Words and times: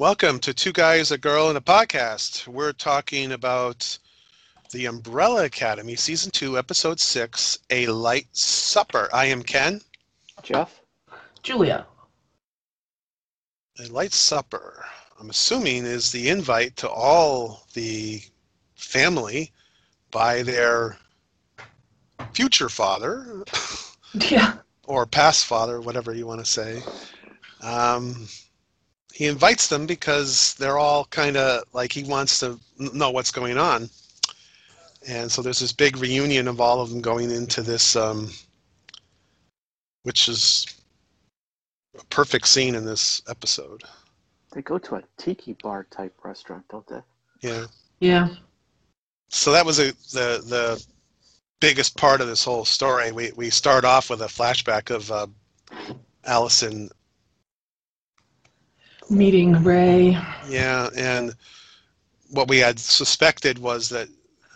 Welcome 0.00 0.38
to 0.38 0.54
Two 0.54 0.72
Guys, 0.72 1.10
a 1.10 1.18
Girl, 1.18 1.50
and 1.50 1.58
a 1.58 1.60
Podcast. 1.60 2.48
We're 2.48 2.72
talking 2.72 3.32
about 3.32 3.98
the 4.72 4.86
Umbrella 4.86 5.44
Academy, 5.44 5.94
Season 5.94 6.30
2, 6.30 6.56
Episode 6.56 6.98
6, 6.98 7.58
A 7.68 7.86
Light 7.88 8.26
Supper. 8.32 9.10
I 9.12 9.26
am 9.26 9.42
Ken. 9.42 9.82
Jeff? 10.42 10.80
Julia. 11.42 11.84
A 13.78 13.88
Light 13.88 14.14
Supper, 14.14 14.82
I'm 15.20 15.28
assuming, 15.28 15.84
is 15.84 16.10
the 16.10 16.30
invite 16.30 16.76
to 16.76 16.88
all 16.88 17.66
the 17.74 18.22
family 18.76 19.52
by 20.10 20.42
their 20.42 20.96
future 22.32 22.70
father 22.70 23.44
Yeah. 24.14 24.54
or 24.84 25.04
past 25.04 25.44
father, 25.44 25.82
whatever 25.82 26.14
you 26.14 26.26
want 26.26 26.40
to 26.40 26.50
say. 26.50 26.82
Um, 27.60 28.26
he 29.12 29.26
invites 29.26 29.66
them 29.66 29.86
because 29.86 30.54
they're 30.54 30.78
all 30.78 31.04
kind 31.06 31.36
of 31.36 31.64
like 31.72 31.92
he 31.92 32.04
wants 32.04 32.40
to 32.40 32.58
know 32.78 33.10
what's 33.10 33.30
going 33.30 33.58
on. 33.58 33.88
And 35.06 35.30
so 35.30 35.42
there's 35.42 35.60
this 35.60 35.72
big 35.72 35.96
reunion 35.96 36.48
of 36.48 36.60
all 36.60 36.80
of 36.80 36.90
them 36.90 37.00
going 37.00 37.30
into 37.30 37.62
this, 37.62 37.96
um, 37.96 38.30
which 40.02 40.28
is 40.28 40.66
a 41.98 42.04
perfect 42.06 42.46
scene 42.46 42.74
in 42.74 42.84
this 42.84 43.22
episode. 43.28 43.82
They 44.52 44.62
go 44.62 44.78
to 44.78 44.96
a 44.96 45.02
tiki 45.16 45.56
bar 45.62 45.86
type 45.90 46.14
restaurant, 46.22 46.64
don't 46.68 46.86
they? 46.86 47.00
Yeah. 47.40 47.66
Yeah. 48.00 48.28
So 49.28 49.52
that 49.52 49.64
was 49.64 49.78
a, 49.78 49.92
the 50.12 50.42
the 50.44 50.84
biggest 51.60 51.96
part 51.96 52.20
of 52.20 52.26
this 52.26 52.44
whole 52.44 52.64
story. 52.64 53.12
We 53.12 53.32
we 53.36 53.48
start 53.50 53.84
off 53.84 54.10
with 54.10 54.22
a 54.22 54.26
flashback 54.26 54.94
of 54.94 55.10
uh, 55.10 55.26
Allison 56.24 56.90
Meeting 59.10 59.62
Ray. 59.64 60.16
Yeah, 60.48 60.88
and 60.96 61.34
what 62.30 62.48
we 62.48 62.58
had 62.58 62.78
suspected 62.78 63.58
was 63.58 63.88
that 63.88 64.08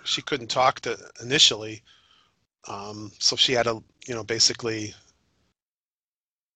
she 0.05 0.23
couldn't 0.23 0.47
talk 0.47 0.81
to 0.81 0.97
initially, 1.21 1.83
um, 2.69 3.11
so 3.19 3.35
she 3.35 3.53
had 3.53 3.65
to, 3.65 3.83
you 4.07 4.15
know, 4.15 4.23
basically, 4.23 4.95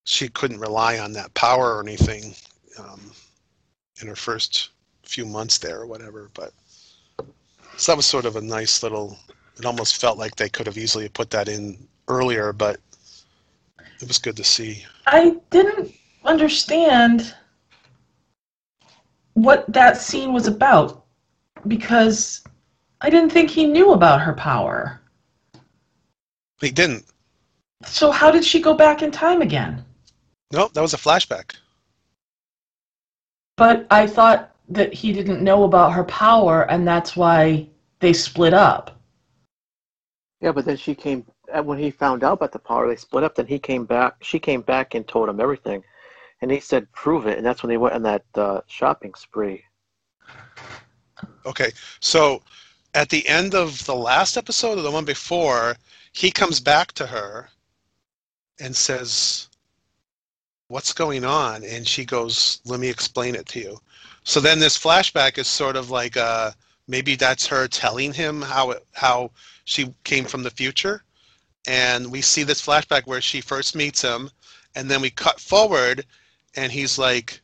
she 0.04 0.28
couldn't 0.28 0.60
rely 0.60 0.98
on 0.98 1.12
that 1.12 1.34
power 1.34 1.74
or 1.76 1.82
anything 1.82 2.34
um, 2.78 3.10
in 4.00 4.06
her 4.06 4.16
first 4.16 4.70
few 5.02 5.26
months 5.26 5.58
there 5.58 5.80
or 5.80 5.86
whatever. 5.86 6.30
But 6.34 6.52
so 7.76 7.92
that 7.92 7.96
was 7.96 8.06
sort 8.06 8.26
of 8.26 8.36
a 8.36 8.40
nice 8.40 8.82
little. 8.82 9.18
It 9.58 9.66
almost 9.66 10.00
felt 10.00 10.18
like 10.18 10.36
they 10.36 10.48
could 10.48 10.66
have 10.66 10.78
easily 10.78 11.08
put 11.08 11.30
that 11.30 11.48
in 11.48 11.76
earlier, 12.06 12.52
but 12.52 12.78
it 14.00 14.06
was 14.06 14.18
good 14.18 14.36
to 14.36 14.44
see. 14.44 14.84
I 15.06 15.36
didn't 15.50 15.92
understand 16.24 17.34
what 19.42 19.64
that 19.72 19.96
scene 19.96 20.32
was 20.32 20.48
about 20.48 21.04
because 21.66 22.42
I 23.00 23.10
didn't 23.10 23.30
think 23.30 23.50
he 23.50 23.66
knew 23.66 23.92
about 23.92 24.20
her 24.20 24.32
power. 24.32 25.00
He 26.60 26.70
didn't. 26.70 27.04
So 27.84 28.10
how 28.10 28.32
did 28.32 28.44
she 28.44 28.60
go 28.60 28.74
back 28.74 29.02
in 29.02 29.12
time 29.12 29.40
again? 29.40 29.84
No, 30.52 30.68
that 30.74 30.80
was 30.80 30.94
a 30.94 30.98
flashback. 30.98 31.54
But 33.56 33.86
I 33.90 34.06
thought 34.06 34.54
that 34.70 34.92
he 34.92 35.12
didn't 35.12 35.42
know 35.42 35.62
about 35.64 35.92
her 35.92 36.04
power 36.04 36.68
and 36.70 36.86
that's 36.86 37.16
why 37.16 37.68
they 38.00 38.12
split 38.12 38.54
up. 38.54 39.00
Yeah, 40.40 40.52
but 40.52 40.64
then 40.64 40.76
she 40.76 40.94
came 40.94 41.24
when 41.62 41.78
he 41.78 41.90
found 41.90 42.24
out 42.24 42.34
about 42.34 42.52
the 42.52 42.58
power. 42.58 42.88
They 42.88 42.96
split 42.96 43.24
up. 43.24 43.36
Then 43.36 43.46
he 43.46 43.58
came 43.58 43.84
back. 43.84 44.16
She 44.22 44.38
came 44.38 44.62
back 44.62 44.94
and 44.94 45.06
told 45.06 45.28
him 45.28 45.40
everything, 45.40 45.82
and 46.40 46.50
he 46.50 46.60
said, 46.60 46.90
"Prove 46.92 47.26
it." 47.26 47.38
And 47.38 47.46
that's 47.46 47.62
when 47.62 47.70
they 47.70 47.76
went 47.76 47.94
on 47.94 48.02
that 48.02 48.24
uh, 48.34 48.60
shopping 48.66 49.14
spree. 49.14 49.64
Okay, 51.46 51.70
so 52.00 52.42
at 52.94 53.08
the 53.08 53.26
end 53.28 53.54
of 53.54 53.84
the 53.86 53.94
last 53.94 54.36
episode 54.36 54.78
or 54.78 54.82
the 54.82 54.90
one 54.90 55.04
before, 55.04 55.76
he 56.12 56.30
comes 56.30 56.60
back 56.60 56.92
to 56.92 57.06
her 57.06 57.48
and 58.60 58.74
says, 58.74 59.48
What's 60.68 60.92
going 60.92 61.24
on? 61.24 61.64
And 61.64 61.86
she 61.86 62.04
goes, 62.04 62.60
Let 62.64 62.80
me 62.80 62.88
explain 62.88 63.34
it 63.34 63.46
to 63.46 63.60
you. 63.60 63.80
So 64.24 64.40
then 64.40 64.58
this 64.58 64.78
flashback 64.78 65.38
is 65.38 65.48
sort 65.48 65.76
of 65.76 65.90
like 65.90 66.16
uh, 66.16 66.50
maybe 66.86 67.14
that's 67.14 67.46
her 67.46 67.68
telling 67.68 68.12
him 68.12 68.42
how 68.42 68.72
it, 68.72 68.84
how 68.92 69.30
she 69.64 69.94
came 70.04 70.24
from 70.24 70.42
the 70.42 70.50
future. 70.50 71.04
And 71.66 72.10
we 72.10 72.20
see 72.20 72.42
this 72.42 72.64
flashback 72.64 73.06
where 73.06 73.20
she 73.20 73.40
first 73.40 73.74
meets 73.74 74.02
him, 74.02 74.30
and 74.74 74.90
then 74.90 75.00
we 75.00 75.10
cut 75.10 75.40
forward, 75.40 76.04
and 76.58 76.72
he's 76.72 76.98
like, 76.98 77.40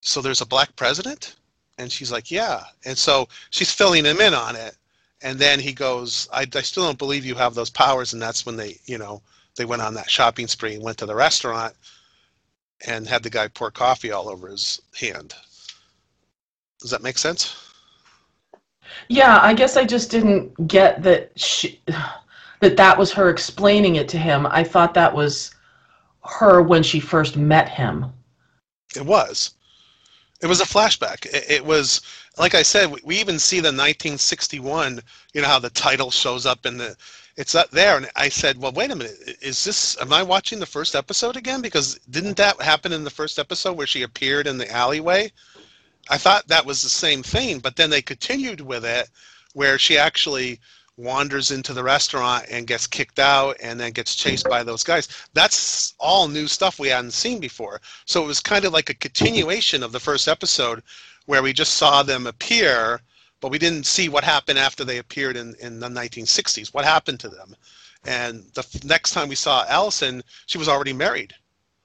So 0.00 0.22
there's 0.22 0.40
a 0.40 0.46
black 0.46 0.74
president? 0.76 1.34
And 1.78 1.90
she's 1.90 2.12
like, 2.12 2.30
yeah. 2.30 2.62
And 2.84 2.96
so 2.96 3.28
she's 3.50 3.72
filling 3.72 4.04
him 4.04 4.20
in 4.20 4.34
on 4.34 4.54
it. 4.54 4.76
And 5.22 5.38
then 5.38 5.58
he 5.58 5.72
goes, 5.72 6.28
I, 6.32 6.46
I 6.54 6.62
still 6.62 6.84
don't 6.84 6.98
believe 6.98 7.24
you 7.24 7.34
have 7.34 7.54
those 7.54 7.70
powers. 7.70 8.12
And 8.12 8.22
that's 8.22 8.46
when 8.46 8.56
they, 8.56 8.78
you 8.86 8.98
know, 8.98 9.22
they 9.56 9.64
went 9.64 9.82
on 9.82 9.94
that 9.94 10.10
shopping 10.10 10.46
spree 10.46 10.74
and 10.74 10.82
went 10.82 10.98
to 10.98 11.06
the 11.06 11.14
restaurant 11.14 11.74
and 12.86 13.06
had 13.06 13.22
the 13.22 13.30
guy 13.30 13.48
pour 13.48 13.70
coffee 13.70 14.12
all 14.12 14.28
over 14.28 14.48
his 14.48 14.80
hand. 14.98 15.34
Does 16.80 16.90
that 16.90 17.02
make 17.02 17.18
sense? 17.18 17.56
Yeah, 19.08 19.38
I 19.42 19.54
guess 19.54 19.76
I 19.76 19.84
just 19.84 20.10
didn't 20.10 20.68
get 20.68 21.02
that 21.02 21.32
she, 21.38 21.80
that 22.60 22.76
that 22.76 22.98
was 22.98 23.12
her 23.12 23.28
explaining 23.30 23.96
it 23.96 24.08
to 24.10 24.18
him. 24.18 24.46
I 24.46 24.62
thought 24.62 24.94
that 24.94 25.14
was 25.14 25.54
her 26.24 26.62
when 26.62 26.82
she 26.82 27.00
first 27.00 27.36
met 27.36 27.68
him. 27.68 28.12
It 28.96 29.04
was. 29.04 29.54
It 30.40 30.46
was 30.46 30.60
a 30.60 30.64
flashback. 30.64 31.26
It, 31.26 31.50
it 31.50 31.64
was, 31.64 32.00
like 32.36 32.54
I 32.54 32.62
said, 32.62 32.90
we, 32.90 33.00
we 33.04 33.20
even 33.20 33.38
see 33.38 33.58
the 33.58 33.68
1961, 33.68 35.00
you 35.32 35.40
know, 35.40 35.48
how 35.48 35.58
the 35.58 35.70
title 35.70 36.10
shows 36.10 36.46
up 36.46 36.66
in 36.66 36.78
the, 36.78 36.96
it's 37.36 37.54
up 37.54 37.70
there. 37.70 37.96
And 37.96 38.10
I 38.16 38.28
said, 38.28 38.58
well, 38.58 38.72
wait 38.72 38.90
a 38.90 38.96
minute. 38.96 39.38
Is 39.40 39.64
this, 39.64 39.96
am 40.00 40.12
I 40.12 40.22
watching 40.22 40.58
the 40.58 40.66
first 40.66 40.94
episode 40.94 41.36
again? 41.36 41.62
Because 41.62 41.98
didn't 42.10 42.36
that 42.38 42.60
happen 42.60 42.92
in 42.92 43.04
the 43.04 43.10
first 43.10 43.38
episode 43.38 43.76
where 43.76 43.86
she 43.86 44.02
appeared 44.02 44.46
in 44.46 44.58
the 44.58 44.70
alleyway? 44.70 45.32
I 46.10 46.18
thought 46.18 46.48
that 46.48 46.66
was 46.66 46.82
the 46.82 46.88
same 46.88 47.22
thing, 47.22 47.60
but 47.60 47.76
then 47.76 47.90
they 47.90 48.02
continued 48.02 48.60
with 48.60 48.84
it 48.84 49.08
where 49.54 49.78
she 49.78 49.96
actually 49.96 50.58
wanders 50.96 51.50
into 51.50 51.72
the 51.72 51.82
restaurant 51.82 52.44
and 52.50 52.66
gets 52.66 52.86
kicked 52.86 53.18
out 53.18 53.56
and 53.62 53.80
then 53.80 53.92
gets 53.92 54.14
chased 54.14 54.48
by 54.48 54.62
those 54.62 54.84
guys. 54.84 55.08
That's 55.32 55.94
all 55.98 56.28
new 56.28 56.46
stuff 56.46 56.78
we 56.78 56.88
hadn't 56.88 57.12
seen 57.12 57.40
before. 57.40 57.80
So 58.04 58.22
it 58.22 58.26
was 58.26 58.40
kind 58.40 58.64
of 58.64 58.72
like 58.72 58.90
a 58.90 58.94
continuation 58.94 59.82
of 59.82 59.92
the 59.92 60.00
first 60.00 60.28
episode 60.28 60.82
where 61.26 61.42
we 61.42 61.52
just 61.52 61.74
saw 61.74 62.02
them 62.02 62.26
appear, 62.26 63.00
but 63.40 63.50
we 63.50 63.58
didn't 63.58 63.86
see 63.86 64.08
what 64.08 64.24
happened 64.24 64.58
after 64.58 64.84
they 64.84 64.98
appeared 64.98 65.36
in, 65.36 65.54
in 65.60 65.80
the 65.80 65.88
1960s. 65.88 66.74
What 66.74 66.84
happened 66.84 67.20
to 67.20 67.28
them? 67.28 67.56
And 68.04 68.44
the 68.54 68.60
f- 68.60 68.84
next 68.84 69.12
time 69.12 69.28
we 69.28 69.34
saw 69.34 69.64
Allison, 69.68 70.22
she 70.46 70.58
was 70.58 70.68
already 70.68 70.92
married. 70.92 71.32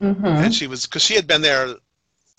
Mm-hmm. 0.01 0.25
And 0.25 0.53
she 0.53 0.67
was, 0.67 0.85
because 0.85 1.03
she 1.03 1.15
had 1.15 1.27
been 1.27 1.41
there, 1.41 1.75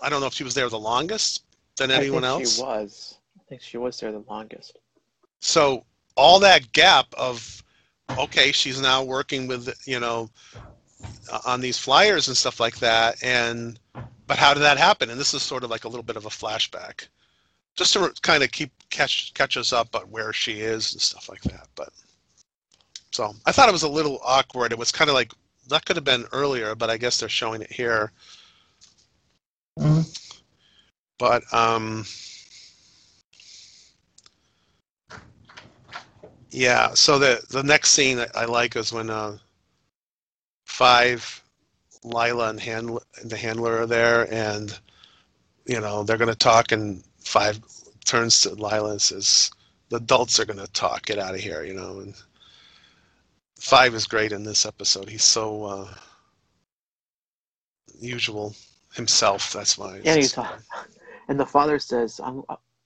I 0.01 0.09
don't 0.09 0.21
know 0.21 0.27
if 0.27 0.35
she 0.35 0.45
was 0.45 0.55
there 0.55 0.69
the 0.69 0.79
longest 0.79 1.45
than 1.77 1.91
anyone 1.91 2.25
I 2.25 2.31
think 2.31 2.43
else. 2.43 2.57
She 2.57 2.63
was. 2.63 3.19
I 3.39 3.43
think 3.49 3.63
she 3.63 3.79
was 3.79 3.99
there 3.99 4.13
the 4.13 4.25
longest. 4.29 4.79
so 5.41 5.85
all 6.19 6.39
that 6.41 6.73
gap 6.73 7.07
of 7.17 7.63
okay 8.19 8.53
she's 8.53 8.81
now 8.81 9.03
working 9.03 9.47
with 9.47 9.73
you 9.87 10.01
know 10.01 10.29
on 11.47 11.61
these 11.61 11.79
flyers 11.79 12.29
and 12.29 12.37
stuff 12.37 12.59
like 12.61 12.79
that 12.79 13.23
and 13.23 13.79
but 14.27 14.37
how 14.37 14.53
did 14.53 14.61
that 14.61 14.77
happen? 14.77 15.09
And 15.09 15.19
this 15.19 15.33
is 15.33 15.43
sort 15.43 15.65
of 15.65 15.71
like 15.71 15.85
a 15.85 15.89
little 15.89 16.03
bit 16.03 16.17
of 16.17 16.27
a 16.27 16.29
flashback 16.29 17.09
just 17.77 17.95
to 17.95 18.13
kind 18.23 18.43
of 18.43 18.51
keep 18.51 18.71
catch 18.91 19.33
catch 19.35 19.57
us 19.57 19.73
up 19.73 19.95
on 19.95 20.03
where 20.03 20.33
she 20.33 20.61
is 20.61 20.93
and 20.93 21.01
stuff 21.01 21.29
like 21.29 21.41
that 21.43 21.69
but 21.77 21.91
so 23.13 23.33
i 23.47 23.53
thought 23.53 23.69
it 23.69 23.73
was 23.73 23.85
a 23.85 23.89
little 23.89 24.19
awkward. 24.25 24.73
It 24.73 24.79
was 24.79 24.91
kind 24.91 25.09
of 25.09 25.15
like 25.15 25.33
that 25.69 25.85
could 25.85 25.97
have 25.97 26.05
been 26.05 26.25
earlier 26.33 26.75
but 26.75 26.91
i 26.91 26.97
guess 26.97 27.19
they're 27.19 27.29
showing 27.29 27.63
it 27.63 27.73
here. 27.73 28.13
Mhm. 29.79 30.05
but 31.19 31.43
um 31.55 32.05
Yeah. 36.51 36.95
So 36.95 37.19
the 37.19 37.45
the 37.51 37.63
next 37.63 37.91
scene 37.91 38.17
that 38.19 38.37
I 38.37 38.45
like 38.45 38.77
is 38.77 38.93
when 38.93 39.11
uh, 39.11 39.39
five, 40.65 41.43
Lila 42.05 42.51
and 42.51 42.61
handler 42.61 43.03
and 43.21 43.31
the 43.31 43.37
handler 43.37 43.79
are 43.79 43.87
there, 43.87 44.33
and 44.33 44.79
you 45.67 45.81
know 45.81 46.03
they're 46.03 46.17
going 46.17 46.31
to 46.31 46.35
talk, 46.37 46.73
and 46.73 47.03
five 47.21 47.61
turns 48.05 48.41
to 48.43 48.51
Lila 48.51 48.93
and 48.93 49.03
says, 49.03 49.51
"The 49.91 49.97
adults 49.97 50.41
are 50.41 50.47
going 50.47 50.59
to 50.65 50.73
talk. 50.73 51.07
Get 51.07 51.19
out 51.19 51.35
of 51.35 51.41
here," 51.41 51.65
you 51.65 51.75
know. 51.75 52.01
And 52.01 52.15
five 53.59 53.95
is 53.95 54.07
great 54.07 54.33
in 54.33 54.45
this 54.45 54.65
episode. 54.65 55.09
He's 55.09 55.25
so 55.25 55.65
uh, 55.65 55.95
usual 57.99 58.55
himself. 58.95 59.53
That's 59.53 59.77
why. 59.77 60.01
Yeah, 60.03 60.17
he's, 60.17 60.37
and 61.29 61.39
the 61.39 61.47
father 61.47 61.79
says, 61.79 62.21
"I'm 62.23 62.43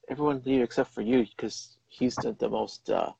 everyone 0.08 0.42
leave 0.44 0.62
except 0.62 0.90
for 0.90 1.02
you 1.02 1.26
because 1.36 1.76
he's 1.88 2.16
the, 2.16 2.32
the 2.32 2.48
most 2.48 2.90
uh, 2.90 3.12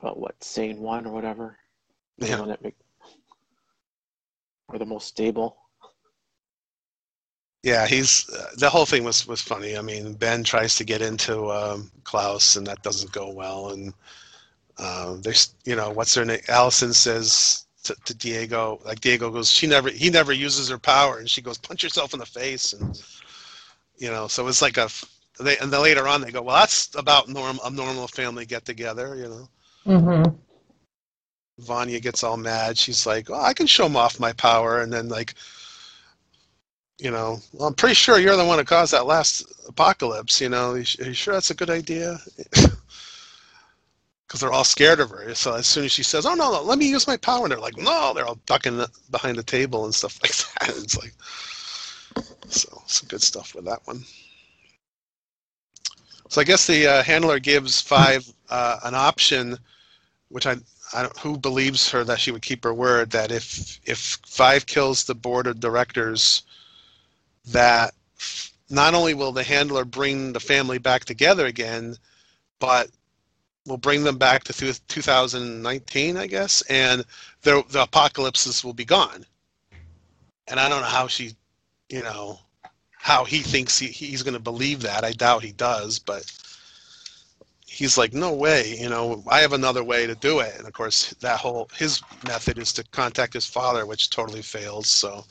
well, 0.00 0.14
what 0.14 0.42
sane 0.42 0.80
one 0.80 1.06
or 1.06 1.12
whatever. 1.12 1.58
The 2.18 2.28
Yeah. 2.28 2.42
that 2.46 2.62
make, 2.62 2.76
or 4.68 4.78
the 4.78 4.86
most 4.86 5.06
stable. 5.08 5.56
Yeah, 7.62 7.86
he's 7.86 8.28
uh, 8.30 8.50
the 8.58 8.70
whole 8.70 8.86
thing 8.86 9.04
was 9.04 9.26
was 9.26 9.40
funny. 9.40 9.76
I 9.76 9.82
mean, 9.82 10.14
Ben 10.14 10.44
tries 10.44 10.76
to 10.76 10.84
get 10.84 11.02
into 11.02 11.50
um, 11.50 11.90
Klaus, 12.04 12.56
and 12.56 12.66
that 12.66 12.82
doesn't 12.82 13.12
go 13.12 13.30
well. 13.30 13.70
And 13.70 13.92
um, 14.78 15.22
there's, 15.22 15.54
you 15.64 15.74
know, 15.76 15.90
what's 15.90 16.14
her 16.14 16.24
name? 16.24 16.40
Allison 16.48 16.92
says 16.92 17.66
to, 17.84 17.96
to 18.04 18.14
Diego, 18.14 18.80
like 18.84 19.00
Diego 19.00 19.30
goes, 19.30 19.50
she 19.50 19.66
never, 19.66 19.90
he 19.90 20.10
never 20.10 20.32
uses 20.32 20.68
her 20.68 20.78
power, 20.78 21.18
and 21.18 21.28
she 21.28 21.42
goes, 21.42 21.58
punch 21.58 21.82
yourself 21.82 22.12
in 22.14 22.20
the 22.20 22.26
face, 22.26 22.72
and 22.72 23.00
you 23.98 24.10
know, 24.10 24.28
so 24.28 24.46
it's 24.48 24.62
like 24.62 24.76
a. 24.76 24.88
They, 25.38 25.58
and 25.58 25.70
then 25.72 25.82
later 25.82 26.08
on 26.08 26.20
they 26.22 26.30
go, 26.30 26.42
well, 26.42 26.56
that's 26.56 26.94
about 26.96 27.28
norm 27.28 27.58
a 27.64 27.70
normal 27.70 28.08
family 28.08 28.46
get 28.46 28.64
together, 28.64 29.16
you 29.16 29.28
know. 29.28 29.48
Mm-hmm. 29.86 30.34
Vanya 31.58 32.00
gets 32.00 32.22
all 32.22 32.36
mad. 32.36 32.76
She's 32.76 33.06
like, 33.06 33.30
"Oh, 33.30 33.40
I 33.40 33.54
can 33.54 33.66
show 33.66 33.86
him 33.86 33.96
off 33.96 34.20
my 34.20 34.32
power," 34.32 34.80
and 34.82 34.92
then 34.92 35.08
like, 35.08 35.34
you 36.98 37.10
know, 37.10 37.38
well, 37.52 37.68
I'm 37.68 37.74
pretty 37.74 37.94
sure 37.94 38.18
you're 38.18 38.36
the 38.36 38.44
one 38.44 38.58
who 38.58 38.64
caused 38.64 38.92
that 38.92 39.06
last 39.06 39.44
apocalypse. 39.68 40.40
You 40.40 40.48
know, 40.48 40.72
are 40.72 40.78
you 40.78 41.12
sure 41.14 41.34
that's 41.34 41.50
a 41.50 41.54
good 41.54 41.70
idea? 41.70 42.18
Because 44.26 44.40
they're 44.40 44.52
all 44.52 44.64
scared 44.64 44.98
of 44.98 45.10
her. 45.10 45.32
So 45.36 45.54
as 45.54 45.68
soon 45.68 45.84
as 45.84 45.92
she 45.92 46.02
says, 46.02 46.26
"Oh 46.26 46.34
no, 46.34 46.50
no, 46.50 46.60
let 46.60 46.78
me 46.78 46.88
use 46.88 47.06
my 47.06 47.16
power," 47.16 47.44
and 47.44 47.52
they're 47.52 47.60
like, 47.60 47.76
"No," 47.76 48.12
they're 48.12 48.26
all 48.26 48.40
ducking 48.44 48.84
behind 49.12 49.38
the 49.38 49.42
table 49.44 49.84
and 49.84 49.94
stuff 49.94 50.18
like 50.22 50.32
that. 50.32 50.76
It's 50.82 50.98
like, 50.98 51.14
so 52.48 52.82
some 52.86 53.06
good 53.06 53.22
stuff 53.22 53.54
with 53.54 53.64
that 53.66 53.86
one. 53.86 54.04
So 56.28 56.40
I 56.40 56.44
guess 56.44 56.66
the 56.66 56.86
uh, 56.88 57.02
handler 57.04 57.38
gives 57.38 57.80
five 57.80 58.26
uh, 58.50 58.80
an 58.82 58.96
option, 58.96 59.56
which 60.28 60.46
I 60.46 60.56
I 60.92 61.02
don't, 61.02 61.18
who 61.18 61.36
believes 61.36 61.90
her 61.90 62.04
that 62.04 62.20
she 62.20 62.30
would 62.30 62.42
keep 62.42 62.64
her 62.64 62.74
word 62.74 63.10
that 63.10 63.30
if 63.32 63.80
if 63.84 64.18
five 64.26 64.66
kills 64.66 65.04
the 65.04 65.14
board 65.14 65.46
of 65.46 65.60
directors, 65.60 66.42
that 67.46 67.94
not 68.70 68.94
only 68.94 69.14
will 69.14 69.32
the 69.32 69.42
handler 69.44 69.84
bring 69.84 70.32
the 70.32 70.40
family 70.40 70.78
back 70.78 71.04
together 71.04 71.46
again, 71.46 71.96
but 72.58 72.90
will 73.66 73.76
bring 73.76 74.04
them 74.04 74.16
back 74.16 74.44
to 74.44 74.52
2019, 74.52 76.16
I 76.16 76.26
guess, 76.26 76.62
and 76.62 77.04
the 77.42 77.64
the 77.68 77.82
apocalypses 77.82 78.64
will 78.64 78.74
be 78.74 78.84
gone. 78.84 79.26
And 80.48 80.60
I 80.60 80.68
don't 80.68 80.80
know 80.80 80.86
how 80.86 81.08
she, 81.08 81.34
you 81.88 82.02
know, 82.02 82.38
how 82.92 83.24
he 83.24 83.40
thinks 83.40 83.78
he, 83.78 83.88
he's 83.88 84.22
going 84.22 84.34
to 84.34 84.40
believe 84.40 84.82
that. 84.82 85.04
I 85.04 85.12
doubt 85.12 85.42
he 85.42 85.52
does, 85.52 85.98
but 85.98 86.24
he's 87.76 87.98
like, 87.98 88.12
no 88.14 88.32
way, 88.32 88.74
you 88.80 88.88
know, 88.88 89.22
I 89.28 89.40
have 89.40 89.52
another 89.52 89.84
way 89.84 90.06
to 90.06 90.14
do 90.14 90.40
it. 90.40 90.54
And 90.58 90.66
of 90.66 90.72
course, 90.72 91.10
that 91.20 91.38
whole 91.38 91.68
his 91.74 92.00
method 92.26 92.58
is 92.58 92.72
to 92.74 92.84
contact 92.84 93.34
his 93.34 93.46
father, 93.46 93.84
which 93.86 94.08
totally 94.10 94.42
fails. 94.42 94.86
So 94.88 95.24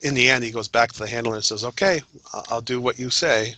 in 0.00 0.14
the 0.14 0.28
end, 0.28 0.42
he 0.44 0.50
goes 0.50 0.68
back 0.68 0.92
to 0.92 0.98
the 0.98 1.06
handler 1.06 1.34
and 1.36 1.44
says, 1.44 1.64
okay, 1.64 2.00
I'll 2.50 2.60
do 2.60 2.80
what 2.80 2.98
you 2.98 3.10
say. 3.10 3.54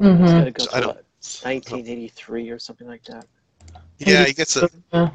Mm-hmm. 0.00 0.24
gonna 0.26 0.50
go 0.50 0.64
So 0.64 0.70
to 0.70 0.76
I 0.76 0.80
don't- 0.80 0.96
1983 0.96 2.50
or 2.50 2.58
something 2.58 2.86
like 2.86 3.04
that. 3.04 3.24
Yeah, 3.98 4.24
he 4.24 4.34
gets 4.34 4.56
a 4.56 4.68
Yeah. 4.92 5.08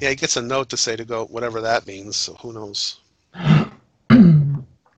yeah 0.00 0.08
he 0.10 0.16
gets 0.16 0.36
a 0.36 0.42
note 0.42 0.68
to 0.70 0.76
say 0.76 0.96
to 0.96 1.04
go 1.04 1.26
whatever 1.26 1.60
that 1.60 1.86
means. 1.86 2.16
So 2.16 2.34
who 2.42 2.52
knows? 2.52 2.98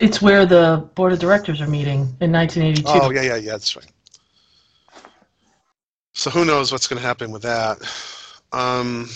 It's 0.01 0.21
where 0.21 0.45
the 0.45 0.89
board 0.97 1.13
of 1.13 1.19
directors 1.21 1.61
are 1.61 1.69
meeting 1.69 2.01
in 2.21 2.33
1982. 2.33 2.83
Oh 2.87 3.11
yeah, 3.11 3.23
yeah, 3.23 3.37
yeah. 3.37 3.53
That's 3.53 3.77
right. 3.77 3.91
So 6.25 6.31
who 6.31 6.47
knows 6.47 6.73
what's 6.73 6.87
going 6.87 6.99
to 7.03 7.07
happen 7.07 7.31
with 7.33 7.43
that? 7.43 7.77
Um, 8.51 9.11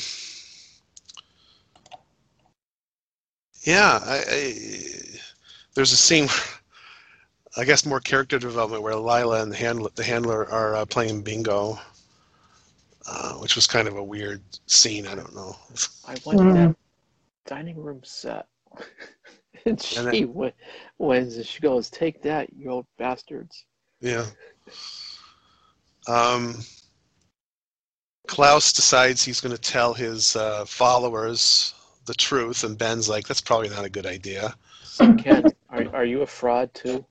yeah, 3.63 3.99
I, 4.05 4.25
I, 4.29 4.55
there's 5.73 5.93
a 5.93 5.97
scene. 5.97 6.27
Where, 6.27 6.39
I 7.57 7.65
guess 7.65 7.87
more 7.87 8.01
character 8.01 8.39
development 8.39 8.83
where 8.83 8.95
Lila 8.95 9.41
and 9.43 9.51
the 9.51 9.57
handler, 9.57 9.89
the 9.95 10.05
handler 10.05 10.51
are 10.53 10.77
uh, 10.77 10.85
playing 10.85 11.23
bingo, 11.23 11.79
uh, 13.11 13.33
which 13.37 13.57
was 13.57 13.67
kind 13.67 13.89
of 13.89 13.97
a 13.97 14.05
weird 14.05 14.43
scene. 14.67 15.07
I 15.07 15.15
don't 15.15 15.35
know. 15.35 15.57
I 16.07 16.15
went 16.27 16.41
Mm. 16.41 16.55
that 16.57 16.77
dining 17.47 17.83
room 17.83 18.03
set. 18.05 18.49
and 19.65 19.81
she 19.81 19.97
And 19.97 20.09
then- 20.09 20.35
went, 20.35 20.55
wins 20.99 21.37
and 21.39 21.47
she 21.47 21.61
goes, 21.61 21.89
Take 21.89 22.21
that, 22.25 22.53
you 22.53 22.69
old 22.69 22.85
bastards. 22.99 23.65
Yeah. 24.03 24.27
Um, 26.07 26.65
Klaus 28.29 28.73
decides 28.73 29.25
he's 29.25 29.41
going 29.41 29.55
to 29.55 29.61
tell 29.61 29.93
his 29.95 30.37
uh, 30.37 30.65
followers 30.67 31.75
the 32.07 32.15
truth, 32.15 32.63
and 32.63 32.79
Ben's 32.79 33.09
like, 33.09 33.27
"That's 33.27 33.41
probably 33.41 33.71
not 33.71 33.85
a 33.85 33.91
good 33.91 34.07
idea." 34.07 34.55
So, 34.85 35.13
Ken, 35.15 35.53
are, 35.71 35.85
are 35.93 36.05
you 36.05 36.23
a 36.23 36.27
fraud 36.27 36.73
too? 36.75 37.05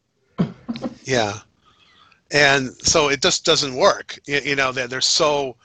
Yeah, 1.03 1.33
and 2.31 2.69
so 2.81 3.09
it 3.09 3.21
just 3.21 3.45
doesn't 3.45 3.75
work. 3.75 4.19
You, 4.27 4.39
you 4.43 4.55
know, 4.55 4.71
they're, 4.71 4.87
they're 4.87 5.01
so 5.01 5.55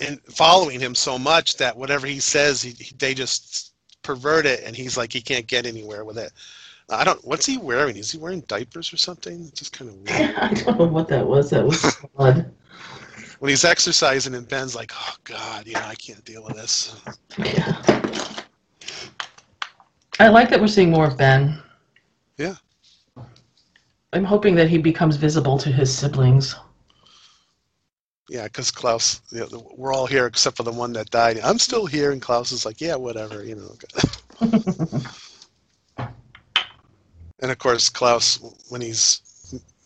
in 0.00 0.18
following 0.30 0.78
him 0.78 0.94
so 0.94 1.18
much 1.18 1.56
that 1.56 1.76
whatever 1.76 2.06
he 2.06 2.20
says, 2.20 2.62
he, 2.62 2.70
he- 2.72 2.94
they 2.98 3.14
just 3.14 3.72
pervert 4.02 4.46
it, 4.46 4.62
and 4.64 4.76
he's 4.76 4.96
like, 4.96 5.12
he 5.12 5.20
can't 5.20 5.46
get 5.46 5.66
anywhere 5.66 6.04
with 6.04 6.18
it. 6.18 6.32
I 6.88 7.02
don't. 7.02 7.24
What's 7.26 7.46
he 7.46 7.56
wearing? 7.58 7.96
Is 7.96 8.12
he 8.12 8.18
wearing 8.18 8.42
diapers 8.42 8.92
or 8.92 8.96
something? 8.98 9.40
It's 9.40 9.58
just 9.58 9.72
kind 9.72 9.90
of 9.90 9.96
weird. 9.96 10.36
I 10.36 10.54
don't 10.54 10.78
know 10.78 10.84
what 10.86 11.08
that 11.08 11.26
was. 11.26 11.50
That 11.50 11.64
was 11.64 11.96
blood. 12.16 12.52
When 13.38 13.50
he's 13.50 13.64
exercising 13.64 14.34
and 14.34 14.48
Ben's 14.48 14.74
like, 14.74 14.92
"Oh 14.94 15.14
God, 15.24 15.66
yeah, 15.66 15.86
I 15.86 15.94
can't 15.94 16.24
deal 16.24 16.44
with 16.44 16.56
this." 16.56 16.96
Yeah. 17.38 17.82
I 20.18 20.28
like 20.28 20.48
that 20.50 20.60
we're 20.60 20.66
seeing 20.66 20.90
more 20.90 21.06
of 21.06 21.18
Ben. 21.18 21.62
Yeah. 22.38 22.54
I'm 24.12 24.24
hoping 24.24 24.54
that 24.54 24.70
he 24.70 24.78
becomes 24.78 25.16
visible 25.16 25.58
to 25.58 25.70
his 25.70 25.94
siblings. 25.94 26.56
Yeah, 28.28 28.44
because 28.44 28.70
Klaus, 28.70 29.20
you 29.30 29.46
know, 29.52 29.70
we're 29.76 29.92
all 29.92 30.06
here 30.06 30.26
except 30.26 30.56
for 30.56 30.62
the 30.62 30.72
one 30.72 30.92
that 30.94 31.10
died. 31.10 31.38
I'm 31.44 31.58
still 31.58 31.86
here, 31.86 32.12
and 32.12 32.20
Klaus 32.20 32.50
is 32.50 32.64
like, 32.64 32.80
"Yeah, 32.80 32.96
whatever," 32.96 33.44
you 33.44 33.54
know. 33.56 33.76
and 37.40 37.50
of 37.50 37.58
course, 37.58 37.88
Klaus, 37.88 38.40
when 38.68 38.80
he's 38.80 39.20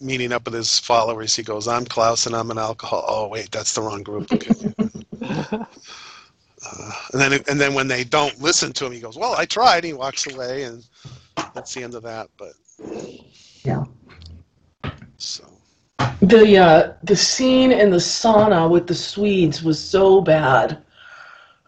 meeting 0.01 0.33
up 0.33 0.45
with 0.45 0.55
his 0.55 0.79
followers, 0.79 1.37
he 1.37 1.43
goes, 1.43 1.69
"I'm 1.69 1.85
Klaus, 1.85 2.27
and 2.27 2.35
I'm 2.35 2.51
an 2.51 2.59
alcohol." 2.59 3.05
Oh, 3.07 3.29
wait, 3.29 3.51
that's 3.51 3.75
the 3.75 3.83
wrong 3.83 4.03
group. 4.03 4.31
Okay. 4.33 4.55
Uh, 6.67 6.93
and 7.13 7.21
then, 7.21 7.33
and 7.49 7.59
then 7.59 7.73
when 7.73 7.89
they 7.89 8.05
don't 8.05 8.39
listen 8.41 8.71
to 8.71 8.85
him, 8.85 8.93
he 8.93 9.01
goes, 9.01 9.17
"Well, 9.17 9.35
I 9.35 9.47
tried." 9.47 9.83
He 9.83 9.95
walks 9.95 10.27
away, 10.27 10.65
and 10.65 10.85
that's 11.55 11.73
the 11.75 11.83
end 11.83 11.95
of 11.95 12.03
that. 12.03 12.29
But 12.37 12.53
Yeah. 13.65 13.85
So 15.17 15.45
The 16.21 16.59
uh, 16.59 16.93
the 17.03 17.17
scene 17.17 17.73
in 17.73 17.91
the 17.91 17.97
sauna 17.97 18.69
with 18.69 18.87
the 18.87 18.95
Swedes 18.95 19.63
was 19.63 19.79
so 19.83 20.21
bad. 20.21 20.83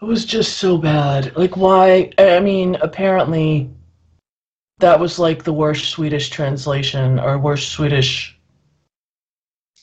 It 0.00 0.04
was 0.04 0.25
just 0.25 0.59
so 0.59 0.76
bad. 0.76 1.35
Like 1.37 1.56
why? 1.56 2.11
I 2.18 2.40
mean, 2.40 2.76
apparently, 2.83 3.71
that 4.82 4.98
was 4.98 5.18
like 5.18 5.44
the 5.44 5.52
worst 5.52 5.90
Swedish 5.90 6.28
translation 6.28 7.18
or 7.18 7.38
worst 7.38 7.70
Swedish 7.70 8.38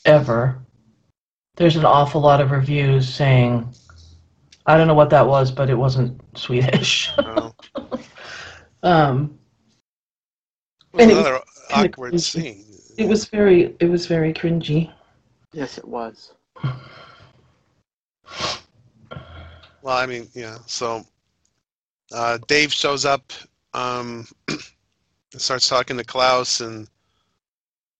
ever. 0.05 0.59
There's 1.55 1.77
an 1.77 1.85
awful 1.85 2.21
lot 2.21 2.41
of 2.41 2.51
reviews 2.51 3.07
saying, 3.07 3.67
I 4.65 4.77
don't 4.77 4.87
know 4.87 4.93
what 4.93 5.09
that 5.09 5.25
was, 5.25 5.51
but 5.51 5.69
it 5.69 5.75
wasn't 5.75 6.21
Swedish. 6.37 7.09
uh, 7.17 7.49
um, 8.83 9.39
it 10.93 10.97
was 10.97 11.03
And 11.03 11.11
it 11.11 11.15
was 11.15 11.25
another 11.27 11.41
awkward 11.71 12.13
cringy. 12.13 12.19
scene. 12.19 12.65
it 12.97 13.07
was 13.07 13.25
very, 13.25 13.75
it 13.79 13.89
was 13.89 14.05
very 14.05 14.33
cringy. 14.33 14.91
yes, 15.53 15.77
it 15.77 15.87
was. 15.87 16.33
Well, 19.81 19.95
I 19.97 20.05
mean, 20.05 20.27
yeah. 20.33 20.57
So 20.67 21.05
uh, 22.11 22.37
Dave 22.47 22.73
shows 22.73 23.05
up 23.05 23.31
um, 23.73 24.27
and 25.31 25.41
starts 25.41 25.67
talking 25.67 25.97
to 25.97 26.03
Klaus, 26.03 26.61
and 26.61 26.87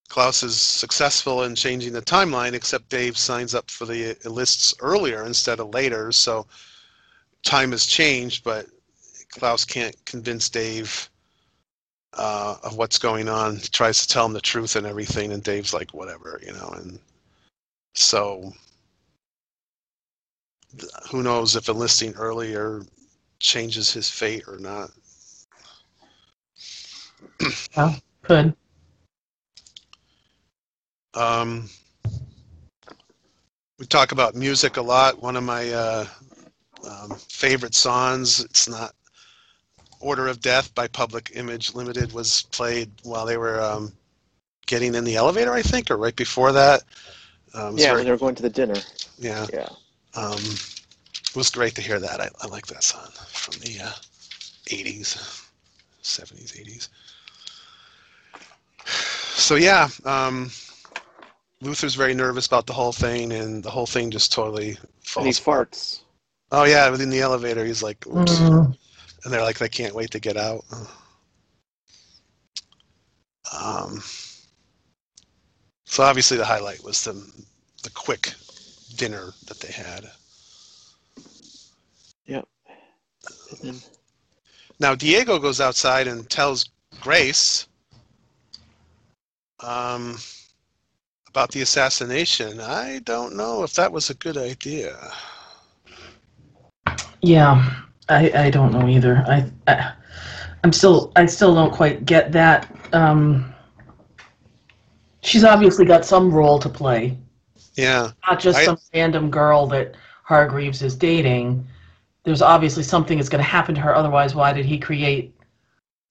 Klaus 0.09 0.41
is 0.41 0.59
successful 0.59 1.43
in 1.43 1.55
changing 1.55 1.93
the 1.93 2.01
timeline, 2.01 2.53
except 2.53 2.89
Dave 2.89 3.17
signs 3.17 3.53
up 3.53 3.69
for 3.69 3.85
the 3.85 4.17
lists 4.25 4.73
earlier 4.79 5.23
instead 5.25 5.59
of 5.59 5.73
later. 5.73 6.11
So 6.11 6.47
time 7.43 7.71
has 7.71 7.85
changed, 7.85 8.43
but 8.43 8.65
Klaus 9.29 9.63
can't 9.65 9.95
convince 10.05 10.49
Dave 10.49 11.09
uh, 12.13 12.57
of 12.63 12.75
what's 12.75 12.97
going 12.97 13.29
on. 13.29 13.57
He 13.57 13.67
tries 13.67 14.01
to 14.01 14.07
tell 14.07 14.25
him 14.25 14.33
the 14.33 14.41
truth 14.41 14.75
and 14.75 14.87
everything, 14.87 15.31
and 15.31 15.43
Dave's 15.43 15.73
like, 15.73 15.93
whatever, 15.93 16.39
you 16.43 16.53
know. 16.53 16.69
And 16.75 16.99
so 17.93 18.51
who 21.11 21.21
knows 21.21 21.55
if 21.55 21.69
enlisting 21.69 22.15
earlier 22.15 22.81
changes 23.39 23.93
his 23.93 24.09
fate 24.09 24.47
or 24.47 24.57
not. 24.57 24.91
Good. 28.27 28.53
Um, 31.13 31.69
we 33.79 33.85
talk 33.85 34.11
about 34.11 34.35
music 34.35 34.77
a 34.77 34.81
lot. 34.81 35.21
One 35.21 35.35
of 35.35 35.43
my 35.43 35.71
uh, 35.71 36.05
um, 36.89 37.11
favorite 37.29 37.75
songs. 37.75 38.43
It's 38.43 38.67
not 38.69 38.93
Order 39.99 40.27
of 40.27 40.41
Death 40.41 40.73
by 40.75 40.87
Public 40.87 41.31
Image 41.35 41.73
Limited 41.73 42.13
was 42.13 42.43
played 42.51 42.89
while 43.03 43.25
they 43.25 43.37
were 43.37 43.59
um, 43.61 43.91
getting 44.65 44.95
in 44.95 45.03
the 45.03 45.15
elevator, 45.15 45.53
I 45.53 45.61
think, 45.61 45.89
or 45.91 45.97
right 45.97 46.15
before 46.15 46.51
that. 46.53 46.83
Um, 47.53 47.77
Yeah, 47.77 47.87
very- 47.87 47.97
when 47.97 48.05
they 48.05 48.11
were 48.11 48.17
going 48.17 48.35
to 48.35 48.43
the 48.43 48.49
dinner. 48.49 48.75
yeah. 49.17 49.47
Yeah. 49.51 49.69
Um, 50.15 50.39
it 50.39 51.35
was 51.35 51.49
great 51.49 51.75
to 51.75 51.81
hear 51.81 51.99
that. 51.99 52.19
I, 52.21 52.29
I 52.41 52.47
like 52.47 52.67
that 52.67 52.83
song 52.83 53.09
from 53.27 53.59
the 53.61 53.79
uh, 53.81 53.91
80s, 54.67 55.17
70s, 56.01 56.53
80s. 56.53 56.89
So 59.39 59.55
yeah, 59.55 59.89
um, 60.05 60.51
Luther's 61.61 61.95
very 61.95 62.13
nervous 62.13 62.47
about 62.47 62.67
the 62.67 62.73
whole 62.73 62.93
thing, 62.93 63.31
and 63.33 63.63
the 63.63 63.71
whole 63.71 63.87
thing 63.87 64.11
just 64.11 64.31
totally 64.33 64.77
falls. 65.01 65.17
And 65.17 65.27
he 65.27 65.33
falls. 65.33 65.39
farts. 65.39 66.01
Oh 66.51 66.65
yeah, 66.65 66.89
within 66.89 67.09
the 67.09 67.21
elevator, 67.21 67.65
he's 67.65 67.83
like, 67.83 68.05
"Oops," 68.07 68.41
Mm. 68.41 68.77
and 69.23 69.33
they're 69.33 69.41
like, 69.43 69.59
they 69.59 69.69
can't 69.69 69.95
wait 69.95 70.11
to 70.11 70.19
get 70.19 70.37
out. 70.37 70.65
Um, 73.53 74.01
so 75.85 76.03
obviously, 76.03 76.37
the 76.37 76.45
highlight 76.45 76.83
was 76.83 77.03
the 77.03 77.13
the 77.83 77.91
quick 77.91 78.33
dinner 78.97 79.33
that 79.47 79.59
they 79.61 79.71
had. 79.71 80.11
And 83.51 83.59
then, 83.61 83.81
Now 84.79 84.95
Diego 84.95 85.39
goes 85.39 85.61
outside 85.61 86.07
and 86.07 86.29
tells 86.29 86.69
Grace 87.01 87.67
um, 89.61 90.17
about 91.27 91.51
the 91.51 91.61
assassination. 91.61 92.59
I 92.59 92.99
don't 93.05 93.35
know 93.35 93.63
if 93.63 93.73
that 93.73 93.91
was 93.91 94.09
a 94.09 94.15
good 94.15 94.37
idea. 94.37 94.97
Yeah, 97.21 97.81
I, 98.07 98.31
I 98.31 98.49
don't 98.49 98.71
know 98.71 98.87
either. 98.87 99.23
I, 99.27 99.51
I 99.67 99.93
I'm 100.63 100.73
still 100.73 101.11
I 101.15 101.25
still 101.25 101.53
don't 101.53 101.71
quite 101.73 102.05
get 102.05 102.31
that. 102.33 102.67
Um, 102.93 103.53
she's 105.21 105.43
obviously 105.43 105.85
got 105.85 106.05
some 106.05 106.31
role 106.33 106.59
to 106.59 106.69
play, 106.69 107.17
Yeah, 107.75 108.11
not 108.29 108.39
just 108.39 108.59
I- 108.59 108.65
some 108.65 108.77
random 108.93 109.29
girl 109.29 109.67
that 109.67 109.95
Hargreaves 110.23 110.81
is 110.81 110.95
dating. 110.95 111.65
There's 112.23 112.41
obviously 112.41 112.83
something 112.83 113.17
that's 113.17 113.29
going 113.29 113.43
to 113.43 113.49
happen 113.49 113.73
to 113.75 113.81
her. 113.81 113.95
Otherwise, 113.95 114.35
why 114.35 114.53
did 114.53 114.65
he 114.65 114.77
create 114.77 115.33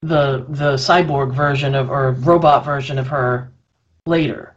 the 0.03 0.45
the 0.49 0.75
cyborg 0.75 1.33
version 1.33 1.75
of 1.75 1.91
or 1.91 2.13
robot 2.13 2.65
version 2.65 2.99
of 2.99 3.09
her 3.09 3.51
later? 4.07 4.55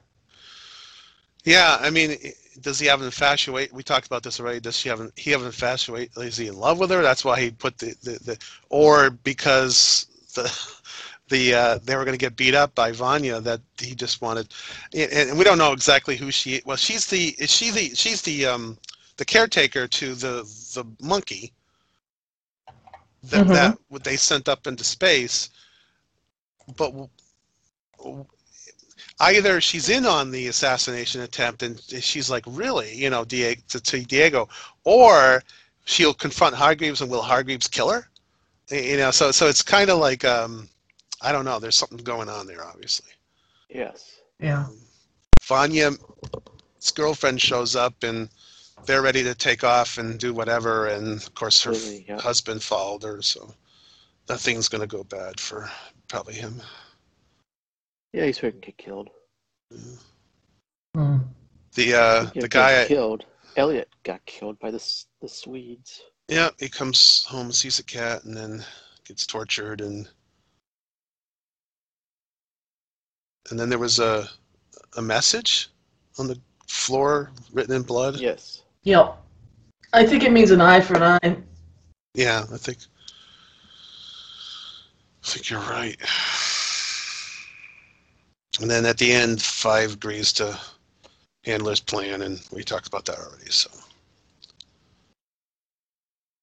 yeah. 1.43 1.77
I 1.79 1.89
mean, 1.89 2.17
does 2.61 2.79
he 2.79 2.85
have 2.87 2.99
an 2.99 3.07
infatuate? 3.07 3.73
We 3.73 3.83
talked 3.83 4.05
about 4.05 4.23
this 4.23 4.39
already. 4.39 4.59
Does 4.59 4.77
she 4.77 4.89
have 4.89 4.99
an, 4.99 5.11
he 5.15 5.31
have 5.31 5.41
an 5.41 5.47
infatuate? 5.47 6.11
Is 6.17 6.37
he 6.37 6.47
in 6.47 6.57
love 6.57 6.79
with 6.79 6.91
her? 6.91 7.01
That's 7.01 7.25
why 7.25 7.39
he 7.41 7.51
put 7.51 7.77
the 7.77 7.95
the, 8.03 8.11
the 8.23 8.37
or 8.69 9.09
because 9.09 10.05
the 10.35 10.43
the 11.29 11.53
uh, 11.55 11.79
they 11.83 11.95
were 11.95 12.05
going 12.05 12.17
to 12.17 12.23
get 12.23 12.35
beat 12.35 12.53
up 12.53 12.75
by 12.75 12.91
Vanya 12.91 13.39
that 13.41 13.61
he 13.79 13.95
just 13.95 14.21
wanted, 14.21 14.53
and, 14.93 15.11
and 15.11 15.37
we 15.37 15.43
don't 15.43 15.57
know 15.57 15.71
exactly 15.71 16.15
who 16.15 16.29
she. 16.29 16.61
Well, 16.65 16.77
she's 16.77 17.07
the 17.07 17.35
is 17.39 17.49
she 17.49 17.71
the 17.71 17.95
she's 17.95 18.21
the 18.21 18.45
um 18.45 18.77
the 19.17 19.25
caretaker 19.25 19.87
to 19.87 20.13
the 20.13 20.43
the 20.75 20.85
monkey 21.01 21.51
that 23.23 23.45
Mhm. 23.45 23.53
that 23.53 23.77
what 23.89 24.03
they 24.03 24.17
sent 24.17 24.47
up 24.49 24.67
into 24.67 24.83
space, 24.83 25.49
but 26.75 26.87
w- 26.91 27.09
w- 27.97 28.25
either 29.19 29.61
she's 29.61 29.89
in 29.89 30.05
on 30.05 30.31
the 30.31 30.47
assassination 30.47 31.21
attempt 31.21 31.63
and 31.63 31.79
she's 32.01 32.29
like 32.29 32.43
really 32.47 32.93
you 32.95 33.09
know 33.09 33.23
Diego, 33.25 33.61
to, 33.69 33.79
to 33.79 34.01
Diego, 34.05 34.49
or 34.83 35.43
she'll 35.85 36.13
confront 36.13 36.55
Hargreaves 36.55 37.01
and 37.01 37.11
will 37.11 37.21
Hargreaves 37.21 37.67
kill 37.67 37.89
her? 37.89 38.07
You 38.69 38.97
know, 38.97 39.11
so 39.11 39.31
so 39.31 39.47
it's 39.47 39.61
kind 39.61 39.89
of 39.89 39.99
like 39.99 40.23
um, 40.25 40.69
I 41.21 41.31
don't 41.31 41.45
know. 41.45 41.59
There's 41.59 41.75
something 41.75 41.97
going 41.97 42.29
on 42.29 42.47
there, 42.47 42.65
obviously. 42.65 43.11
yes. 43.69 44.19
Yeah. 44.39 44.67
Vanya's 45.43 45.97
girlfriend 46.95 47.41
shows 47.41 47.75
up 47.75 48.03
and 48.03 48.29
they're 48.85 49.01
ready 49.01 49.23
to 49.23 49.35
take 49.35 49.63
off 49.63 49.97
and 49.97 50.19
do 50.19 50.33
whatever, 50.33 50.87
and 50.87 51.17
of 51.21 51.33
course 51.33 51.61
her 51.63 51.71
Really, 51.71 52.05
yeah. 52.07 52.19
husband 52.19 52.61
followed 52.63 53.03
her, 53.03 53.21
so 53.21 53.53
nothing's 54.29 54.67
gonna 54.69 54.87
go 54.87 55.03
bad 55.03 55.39
for 55.39 55.69
probably 56.07 56.33
him. 56.35 56.61
Yeah, 58.13 58.25
he's 58.25 58.39
going 58.39 58.53
to 58.53 58.59
get 58.59 58.77
killed. 58.77 59.09
Mm. 60.93 61.23
The 61.73 61.93
uh, 61.93 62.29
the 62.35 62.49
guy, 62.49 62.85
killed. 62.85 63.25
Elliot 63.55 63.87
got 64.03 64.25
killed 64.25 64.59
by 64.59 64.71
the 64.71 65.03
the 65.21 65.29
Swedes. 65.29 66.01
yeah, 66.27 66.49
he 66.59 66.67
comes 66.67 67.23
home, 67.25 67.53
sees 67.53 67.79
a 67.79 67.83
cat, 67.83 68.25
and 68.25 68.35
then 68.35 68.65
gets 69.07 69.25
tortured, 69.25 69.79
and 69.79 70.09
and 73.49 73.57
then 73.57 73.69
there 73.69 73.79
was 73.79 73.99
a 73.99 74.27
a 74.97 75.01
message 75.01 75.69
on 76.19 76.27
the 76.27 76.37
floor 76.67 77.31
written 77.53 77.75
in 77.75 77.83
blood. 77.83 78.17
Yes. 78.19 78.63
Yep. 78.83 79.17
I 79.93 80.05
think 80.05 80.23
it 80.23 80.31
means 80.31 80.51
an 80.51 80.61
eye 80.61 80.81
for 80.81 80.95
an 80.95 81.19
eye. 81.21 81.37
Yeah, 82.13 82.45
I 82.51 82.57
think 82.57 82.79
I 85.23 85.27
think 85.27 85.49
you're 85.49 85.59
right. 85.59 85.97
And 88.59 88.69
then 88.69 88.85
at 88.85 88.97
the 88.97 89.11
end, 89.11 89.41
Five 89.41 89.93
agrees 89.93 90.33
to 90.33 90.59
Handler's 91.43 91.79
plan, 91.79 92.21
and 92.21 92.41
we 92.51 92.63
talked 92.63 92.87
about 92.87 93.05
that 93.05 93.19
already. 93.19 93.49
So, 93.49 93.69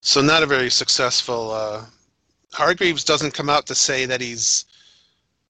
so 0.03 0.21
not 0.21 0.43
a 0.43 0.47
very 0.47 0.71
successful. 0.71 1.53
Uh, 1.53 1.85
Hargreaves 2.53 3.05
doesn't 3.05 3.35
come 3.35 3.51
out 3.51 3.67
to 3.67 3.75
say 3.75 4.07
that 4.07 4.21
he's. 4.21 4.65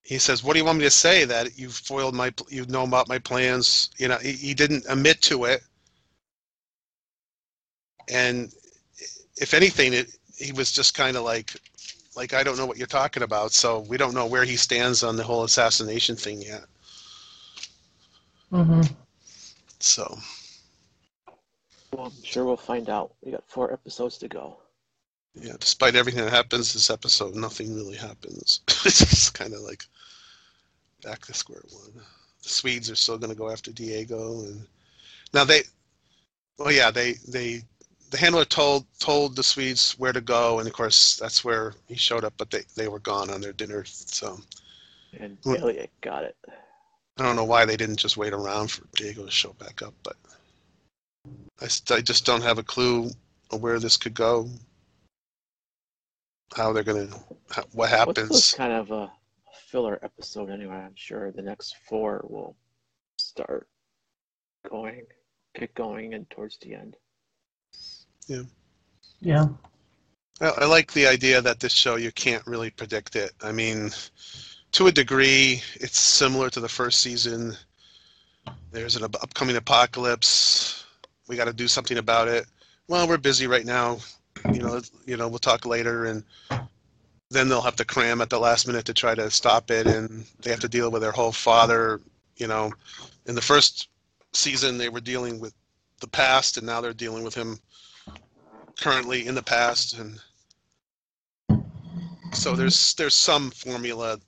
He 0.03 0.19
says, 0.19 0.43
"What 0.43 0.55
do 0.55 0.59
you 0.59 0.65
want 0.65 0.79
me 0.79 0.85
to 0.85 0.91
say? 0.91 1.25
That 1.25 1.59
you've 1.59 1.75
foiled 1.75 2.15
my, 2.15 2.33
you 2.49 2.65
know 2.67 2.85
about 2.85 3.09
my 3.09 3.19
plans." 3.19 3.91
You 3.99 4.09
know, 4.09 4.17
he, 4.17 4.33
he 4.33 4.55
didn't 4.55 4.85
admit 4.89 5.21
to 5.23 5.45
it, 5.45 5.63
and 8.11 8.53
if 9.37 9.55
anything, 9.55 9.93
it 9.95 10.11
he 10.37 10.53
was 10.53 10.71
just 10.73 10.95
kind 10.95 11.17
of 11.17 11.25
like, 11.25 11.53
like 12.17 12.33
I 12.35 12.43
don't 12.43 12.57
know 12.57 12.67
what 12.67 12.79
you're 12.79 12.87
talking 12.87 13.23
about. 13.23 13.53
So 13.53 13.81
we 13.81 13.97
don't 13.97 14.15
know 14.15 14.27
where 14.27 14.45
he 14.45 14.57
stands 14.57 15.03
on 15.03 15.17
the 15.17 15.25
whole 15.25 15.45
assassination 15.45 16.17
thing 16.17 16.43
yet. 16.43 16.65
Mm-hmm. 18.53 18.83
So 19.81 20.19
Well, 21.93 22.07
I'm 22.07 22.23
sure 22.25 22.45
we'll 22.45 22.57
find 22.57 22.89
out. 22.89 23.15
We 23.23 23.33
got 23.33 23.45
four 23.49 23.73
episodes 23.73 24.19
to 24.19 24.29
go. 24.29 24.59
yeah, 25.35 25.55
despite 25.59 25.95
everything 25.97 26.25
that 26.25 26.33
happens 26.33 26.73
this 26.73 26.91
episode, 26.91 27.35
nothing 27.35 27.75
really 27.75 27.97
happens. 27.97 28.61
it's 28.85 28.99
just 28.99 29.35
kind 29.35 29.55
of 29.55 29.61
like 29.61 29.85
back 31.03 31.25
to 31.27 31.35
square 31.35 31.63
one. 31.71 31.93
The 32.43 32.49
Swedes 32.49 32.91
are 32.91 32.97
still 32.97 33.19
going 33.19 33.31
to 33.33 33.39
go 33.39 33.51
after 33.51 33.73
Diego, 33.73 34.41
and 34.43 34.67
now 35.35 35.45
they, 35.45 35.63
well, 36.59 36.73
yeah, 36.73 36.91
they 36.91 37.15
they 37.29 37.63
the 38.11 38.17
handler 38.17 38.45
told 38.45 38.87
told 38.99 39.37
the 39.37 39.43
Swedes 39.43 39.93
where 39.99 40.13
to 40.13 40.21
go, 40.21 40.59
and 40.59 40.69
of 40.69 40.75
course 40.75 41.17
that's 41.17 41.45
where 41.45 41.75
he 41.87 41.97
showed 41.97 42.25
up, 42.25 42.35
but 42.37 42.51
they 42.51 42.63
they 42.75 42.89
were 42.89 43.01
gone 43.01 43.31
on 43.31 43.41
their 43.41 43.53
dinner. 43.53 43.85
So 43.85 44.41
And 45.19 45.39
Elliot 45.47 45.91
got 46.01 46.25
it. 46.25 46.37
I 47.19 47.23
don't 47.23 47.37
know 47.37 47.45
why 47.45 47.65
they 47.65 47.77
didn't 47.77 47.97
just 47.97 48.17
wait 48.17 48.33
around 48.33 48.71
for 48.71 48.85
Diego 48.95 49.25
to 49.25 49.31
show 49.31 49.53
back 49.55 49.83
up, 49.83 49.95
but 50.05 50.17
I, 51.61 51.67
st- 51.67 51.99
I 51.99 52.01
just 52.01 52.25
don't 52.25 52.43
have 52.43 52.59
a 52.59 52.63
clue 52.63 53.11
of 53.51 53.61
where 53.61 53.81
this 53.81 53.97
could 53.97 54.15
go. 54.15 54.49
How 56.55 56.73
they're 56.73 56.85
gonna, 56.85 57.09
how, 57.51 57.65
what 57.73 58.07
What's 58.07 58.29
this 58.29 58.55
kind 58.55 58.73
of 58.73 58.91
a 58.93 59.11
filler 59.67 59.99
episode 60.03 60.49
anyway? 60.49 60.77
I'm 60.77 60.95
sure 60.95 61.33
the 61.33 61.43
next 61.43 61.77
four 61.89 62.25
will 62.29 62.57
start 63.17 63.69
going, 64.69 65.05
get 65.59 65.75
going, 65.75 66.15
and 66.15 66.29
towards 66.31 66.57
the 66.59 66.75
end. 66.75 66.97
Yeah. 68.29 68.43
Yeah. 69.21 69.49
I, 70.41 70.49
I 70.59 70.65
like 70.67 70.93
the 70.93 71.07
idea 71.07 71.41
that 71.43 71.61
this 71.61 71.73
show 71.73 71.97
you 71.97 72.13
can't 72.13 72.47
really 72.47 72.71
predict 72.71 73.17
it. 73.17 73.33
I 73.43 73.53
mean, 73.53 73.91
to 74.73 74.87
a 74.87 74.93
degree, 74.93 75.63
it's 75.75 75.99
similar 75.99 76.51
to 76.51 76.61
the 76.61 76.69
first 76.69 77.01
season. 77.01 77.57
There's 78.71 78.97
an 78.97 79.05
upcoming 79.05 79.57
apocalypse. 79.57 80.87
We 81.27 81.37
got 81.37 81.47
to 81.47 81.53
do 81.53 81.69
something 81.69 81.99
about 81.99 82.29
it. 82.29 82.47
Well, 82.87 83.09
we're 83.09 83.19
busy 83.19 83.47
right 83.47 83.67
now. 83.67 83.99
You 84.53 84.61
know, 84.61 84.81
you 85.07 85.17
know, 85.17 85.29
we'll 85.29 85.39
talk 85.39 85.67
later, 85.67 86.07
and 86.07 86.23
then 87.31 87.49
they'll 87.49 87.61
have 87.61 87.77
to 87.77 87.85
cram 87.85 88.21
at 88.21 88.31
the 88.31 88.39
last 88.39 88.67
minute 88.67 88.85
to 88.87 88.95
try 88.95 89.15
to 89.15 89.31
stop 89.31 89.71
it, 89.71 89.87
and 89.87 90.25
they 90.41 90.51
have 90.51 90.61
to 90.61 90.69
deal 90.69 90.91
with 90.91 91.03
their 91.03 91.13
whole 91.13 91.33
father. 91.33 92.01
You 92.37 92.47
know, 92.47 92.73
in 93.27 93.35
the 93.35 93.43
first 93.43 93.89
season, 94.33 94.79
they 94.79 94.89
were 94.89 95.01
dealing 95.01 95.41
with 95.41 95.53
the 96.01 96.07
past, 96.09 96.57
and 96.57 96.67
now 96.67 96.81
they're 96.81 96.95
dealing 96.95 97.25
with 97.25 97.35
him 97.35 97.59
currently 98.81 99.27
in 99.27 99.35
the 99.35 99.43
past, 99.43 99.99
and 99.99 100.19
so 102.33 102.55
there's 102.55 102.95
there's 102.95 103.15
some 103.15 103.51
formula 103.51 104.19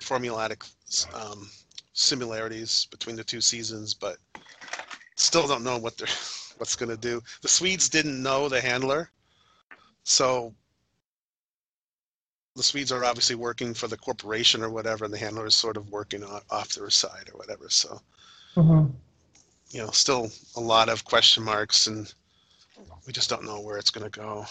formulatic 0.00 0.68
um, 1.14 1.48
similarities 1.92 2.86
between 2.90 3.16
the 3.16 3.24
two 3.24 3.40
seasons, 3.40 3.94
but 3.94 4.16
still 5.16 5.46
don't 5.46 5.64
know 5.64 5.78
what 5.78 5.96
they're 5.96 6.08
what's 6.58 6.76
going 6.76 6.88
to 6.88 6.96
do. 6.96 7.22
The 7.42 7.48
Swedes 7.48 7.88
didn't 7.88 8.22
know 8.22 8.48
the 8.48 8.60
handler, 8.60 9.10
so 10.04 10.54
the 12.56 12.62
Swedes 12.62 12.90
are 12.90 13.04
obviously 13.04 13.36
working 13.36 13.72
for 13.74 13.86
the 13.86 13.96
corporation 13.96 14.62
or 14.62 14.70
whatever, 14.70 15.04
and 15.04 15.14
the 15.14 15.18
handler 15.18 15.46
is 15.46 15.54
sort 15.54 15.76
of 15.76 15.90
working 15.90 16.24
off 16.24 16.70
their 16.70 16.90
side 16.90 17.30
or 17.32 17.38
whatever. 17.38 17.68
So, 17.70 18.00
Mhm. 18.56 18.92
you 19.70 19.80
know, 19.82 19.90
still 19.92 20.32
a 20.56 20.60
lot 20.60 20.88
of 20.88 21.04
question 21.04 21.44
marks, 21.44 21.86
and 21.86 22.12
we 23.08 23.12
just 23.14 23.30
don't 23.30 23.42
know 23.42 23.58
where 23.62 23.78
it's 23.78 23.90
going 23.90 24.04
to 24.04 24.20
go, 24.20 24.44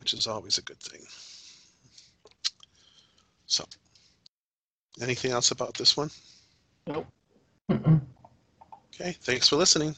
which 0.00 0.14
is 0.14 0.26
always 0.26 0.56
a 0.56 0.62
good 0.62 0.80
thing. 0.80 1.02
So, 3.44 3.66
anything 5.02 5.32
else 5.32 5.50
about 5.50 5.74
this 5.74 5.94
one? 5.94 6.10
Nope. 6.86 7.06
Mm-mm. 7.70 8.00
Okay, 8.94 9.12
thanks 9.20 9.48
for 9.50 9.56
listening. 9.56 9.94